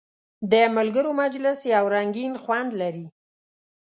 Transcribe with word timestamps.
د 0.51 0.53
ملګرو 0.75 1.11
مجلس 1.21 1.59
یو 1.73 1.85
رنګین 1.95 2.33
خوند 2.43 2.69
لري. 2.81 3.05